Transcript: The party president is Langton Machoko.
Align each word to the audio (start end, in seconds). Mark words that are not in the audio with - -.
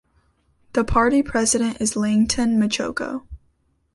The 0.73 0.83
party 0.83 1.21
president 1.21 1.79
is 1.79 1.95
Langton 1.95 2.59
Machoko. 2.59 3.27